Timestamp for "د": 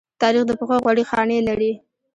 0.47-0.51